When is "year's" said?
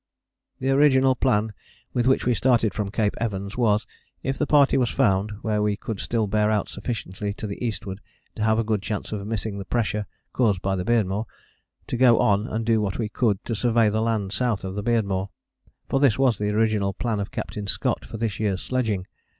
18.39-18.63